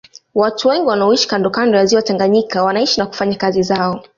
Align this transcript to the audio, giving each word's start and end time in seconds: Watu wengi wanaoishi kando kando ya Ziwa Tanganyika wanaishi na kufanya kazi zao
Watu 0.35 0.67
wengi 0.67 0.87
wanaoishi 0.87 1.27
kando 1.27 1.49
kando 1.49 1.77
ya 1.77 1.85
Ziwa 1.85 2.01
Tanganyika 2.01 2.63
wanaishi 2.63 2.99
na 2.99 3.05
kufanya 3.07 3.35
kazi 3.37 3.63
zao 3.63 4.03